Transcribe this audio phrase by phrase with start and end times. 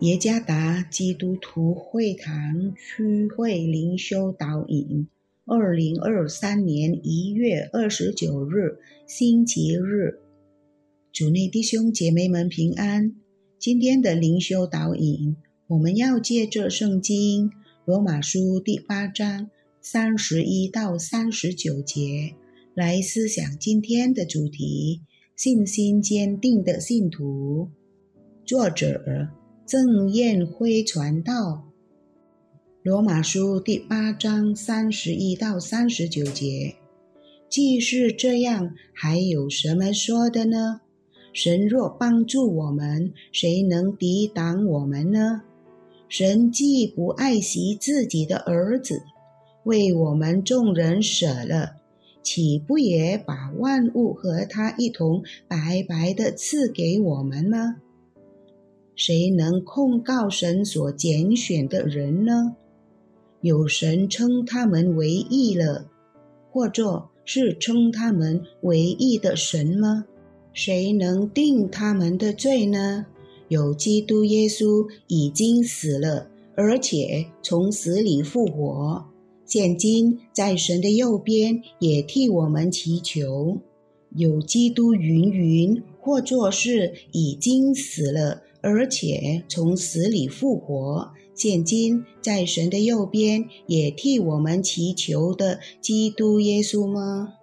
[0.00, 5.06] 耶加达基督徒会堂区会灵修导引，
[5.44, 10.18] 二零二三年一月二十九日星期日，
[11.12, 13.14] 主内弟兄姐妹们平安。
[13.58, 17.52] 今天的灵修导引，我们要借着圣经
[17.84, 19.50] 罗马书第八章
[19.82, 22.32] 三十一到三十九节
[22.72, 25.02] 来思想今天的主题：
[25.36, 27.68] 信心坚定的信徒。
[28.46, 29.28] 作者。
[29.70, 31.62] 郑彦辉传道，
[32.82, 36.74] 罗马书第八章三十一到三十九节。
[37.48, 40.80] 既是这样，还有什么说的呢？
[41.32, 45.42] 神若帮助我们，谁能抵挡我们呢？
[46.08, 49.04] 神既不爱惜自己的儿子，
[49.62, 51.76] 为我们众人舍了，
[52.24, 57.76] 岂不也把万物和他一同白白的赐给我们吗？
[59.00, 62.54] 谁能控告神所拣选的人呢？
[63.40, 65.86] 有神称他们为义了，
[66.50, 70.04] 或者是称他们为义的神吗？
[70.52, 73.06] 谁能定他们的罪呢？
[73.48, 79.06] 有基督耶稣已经死了，而且从死里复活，
[79.46, 83.56] 现今在神的右边，也替我们祈求。
[84.14, 88.42] 有基督云云，或作是已经死了。
[88.62, 97.34] 而且从死里复活，现今在神的右边，也替我们祈求的基督耶稣吗？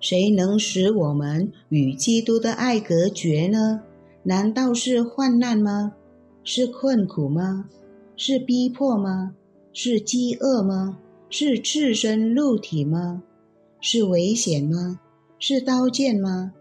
[0.00, 3.82] 谁能使我们与基督的爱隔绝呢？
[4.22, 5.94] 难道是患难吗？
[6.42, 7.68] 是困苦吗？
[8.16, 9.34] 是逼迫吗？
[9.72, 10.98] 是饥饿吗？
[11.28, 13.22] 是赤身露体吗？
[13.80, 15.00] 是危险吗？
[15.38, 16.52] 是刀剑吗？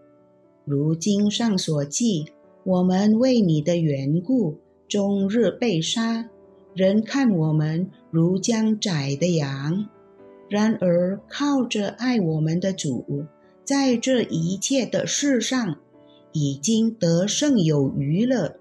[0.66, 2.26] 如经上所记。
[2.66, 4.58] 我们为你的缘故，
[4.88, 6.30] 终日被杀，
[6.74, 9.90] 人看我们如将宰的羊。
[10.48, 13.26] 然而靠着爱我们的主，
[13.66, 15.78] 在这一切的事上，
[16.32, 18.56] 已经得胜有余了。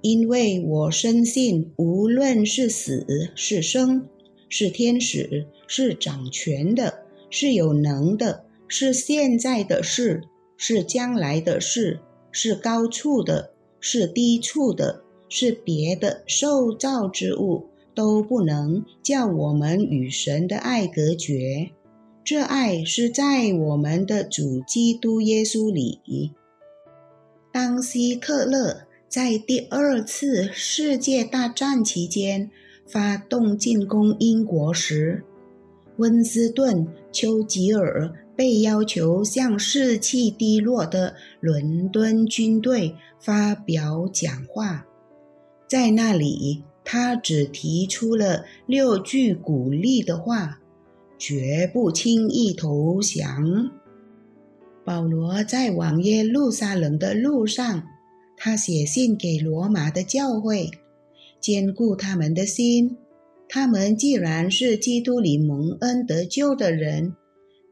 [0.00, 4.08] 因为我深信，无论是死是生，
[4.48, 10.22] 是天使，是掌权的，是有能的，是现在的事，
[10.56, 12.00] 是将来的事。
[12.32, 21.70] 是高处的，是低处的，是别的受造之物，都不能叫我们与神的爱隔绝。
[22.22, 26.32] 这爱是在我们的主基督耶稣里。
[27.52, 32.50] 当希特勒在第二次世界大战期间
[32.86, 35.24] 发动进攻英国时，
[35.96, 38.12] 温斯顿·丘吉尔。
[38.36, 44.86] 被要求向士气低落的伦敦军队发表讲话，
[45.68, 50.60] 在那里，他只提出了六句鼓励的话：
[51.18, 53.70] 绝不轻易投降。
[54.84, 57.84] 保罗在往耶路撒冷的路上，
[58.36, 60.70] 他写信给罗马的教会，
[61.38, 62.96] 坚固他们的心。
[63.48, 67.14] 他们既然是基督里蒙恩得救的人。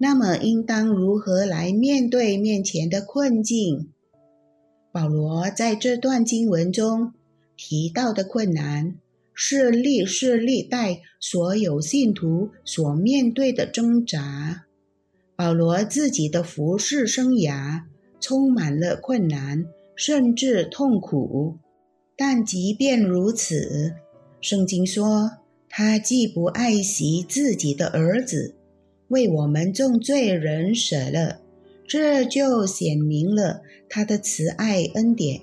[0.00, 3.88] 那么，应当如何来面对面前的困境？
[4.92, 7.12] 保罗在这段经文中
[7.56, 8.96] 提到的困难，
[9.34, 14.66] 是历世历代所有信徒所面对的挣扎。
[15.34, 17.82] 保罗自己的服侍生涯
[18.20, 19.66] 充满了困难，
[19.96, 21.56] 甚至痛苦。
[22.16, 23.94] 但即便如此，
[24.40, 25.32] 圣经说
[25.68, 28.54] 他既不爱惜自己的儿子。
[29.08, 31.40] 为我们众罪人舍了，
[31.86, 35.40] 这就显明了他的慈爱恩典。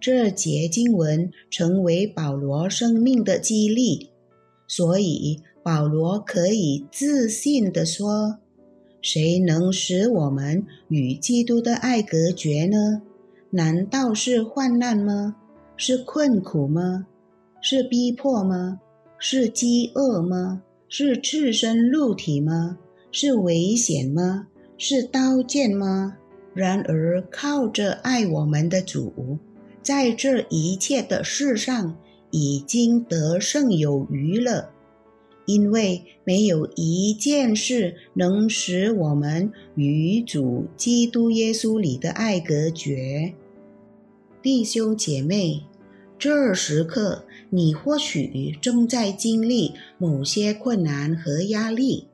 [0.00, 4.10] 这节经文成为保罗生命的激励，
[4.66, 8.38] 所以保罗可以自信地说
[9.02, 13.02] ：“谁能使我们与基督的爱隔绝呢？
[13.50, 15.36] 难道是患难吗？
[15.76, 17.06] 是困苦吗？
[17.60, 18.80] 是逼迫吗？
[19.18, 22.76] 是饥饿吗？”是赤身露体吗？
[23.12, 24.48] 是危险吗？
[24.76, 26.16] 是刀剑吗？
[26.52, 29.38] 然而靠着爱我们的主，
[29.82, 31.96] 在这一切的事上
[32.32, 34.70] 已经得胜有余了，
[35.46, 43.32] 因为没有一件事能使我们与主基督耶稣里的爱隔绝。
[44.42, 45.62] 弟兄姐妹。
[46.18, 52.06] 这时刻，你或许正在经历某些困难和压力。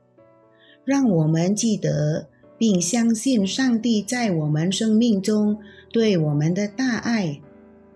[0.83, 5.59] 让我们记得并相信上帝在我们生命中
[5.91, 7.41] 对我们的大爱。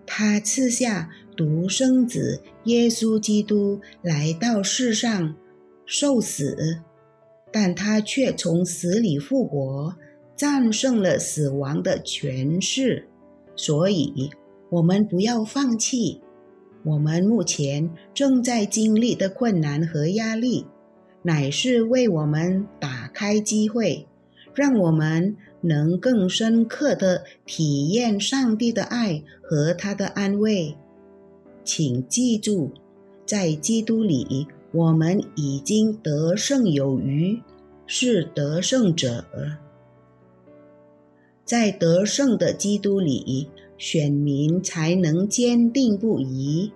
[0.06, 5.36] 他赐下独生子耶稣基督来到世上
[5.86, 6.82] 受死，
[7.52, 9.96] 但他却从死里复活，
[10.36, 13.08] 战胜了死亡的权势。
[13.56, 14.30] 所以，
[14.70, 16.22] 我们不要放弃。
[16.84, 20.66] 我们目前正在经历的困难和压力，
[21.22, 24.08] 乃是为我们打开机会，
[24.56, 30.76] 让我们能更深刻的体验上帝的爱和他的安慰。
[31.64, 32.72] 请记住，
[33.28, 37.40] 在基督里，我们已经得胜有余，
[37.86, 39.26] 是得胜者。
[41.46, 43.50] 在得胜的基督里。
[43.82, 46.72] 选民才能坚定不移。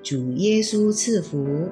[0.00, 1.68] 主耶稣赐福。